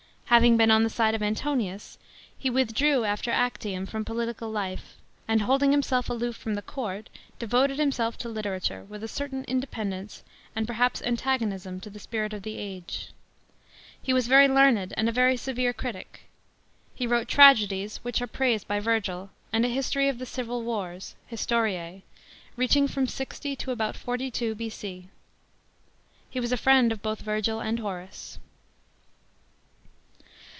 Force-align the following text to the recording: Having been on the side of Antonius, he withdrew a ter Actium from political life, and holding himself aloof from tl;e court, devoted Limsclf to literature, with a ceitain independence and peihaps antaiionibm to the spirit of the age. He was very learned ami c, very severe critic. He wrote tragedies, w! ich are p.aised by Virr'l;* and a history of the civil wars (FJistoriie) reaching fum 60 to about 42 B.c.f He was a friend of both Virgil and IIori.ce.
Having 0.31 0.55
been 0.55 0.71
on 0.71 0.83
the 0.85 0.89
side 0.89 1.13
of 1.13 1.21
Antonius, 1.21 1.97
he 2.37 2.49
withdrew 2.49 3.03
a 3.03 3.17
ter 3.17 3.31
Actium 3.33 3.85
from 3.85 4.05
political 4.05 4.49
life, 4.49 4.95
and 5.27 5.41
holding 5.41 5.71
himself 5.71 6.09
aloof 6.09 6.37
from 6.37 6.55
tl;e 6.55 6.61
court, 6.61 7.09
devoted 7.37 7.77
Limsclf 7.79 8.15
to 8.15 8.29
literature, 8.29 8.85
with 8.87 9.03
a 9.03 9.07
ceitain 9.07 9.45
independence 9.45 10.23
and 10.55 10.69
peihaps 10.69 11.01
antaiionibm 11.03 11.81
to 11.81 11.89
the 11.89 11.99
spirit 11.99 12.31
of 12.31 12.43
the 12.43 12.57
age. 12.57 13.09
He 14.01 14.13
was 14.13 14.27
very 14.27 14.47
learned 14.47 14.93
ami 14.97 15.11
c, 15.11 15.13
very 15.13 15.35
severe 15.35 15.73
critic. 15.73 16.21
He 16.95 17.05
wrote 17.05 17.27
tragedies, 17.27 17.97
w! 17.97 18.07
ich 18.07 18.21
are 18.21 18.27
p.aised 18.27 18.67
by 18.67 18.79
Virr'l;* 18.79 19.31
and 19.51 19.65
a 19.65 19.67
history 19.67 20.07
of 20.07 20.17
the 20.17 20.25
civil 20.25 20.63
wars 20.63 21.15
(FJistoriie) 21.29 22.03
reaching 22.55 22.87
fum 22.87 23.05
60 23.05 23.53
to 23.57 23.71
about 23.71 23.97
42 23.97 24.55
B.c.f 24.55 25.09
He 26.29 26.39
was 26.39 26.53
a 26.53 26.55
friend 26.55 26.93
of 26.93 27.01
both 27.01 27.19
Virgil 27.19 27.59
and 27.59 27.79
IIori.ce. 27.79 28.37